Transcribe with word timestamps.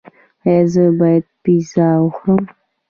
ایا 0.45 0.61
زه 0.73 0.83
باید 0.99 1.25
پیزا 1.43 1.87
وخورم؟ 2.03 2.43